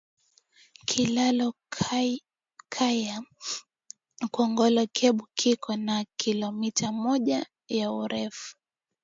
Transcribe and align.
Kilalo 0.89 1.47
kya 1.75 3.17
kongolo 4.35 4.81
keba 4.97 5.23
kiko 5.39 5.71
na 5.87 5.97
kilometa 6.19 6.87
moja 7.03 7.39
ya 7.77 7.85
urefu 8.01 8.47